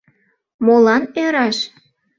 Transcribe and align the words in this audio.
—Молан 0.65 1.03
ӧраш? 1.23 1.57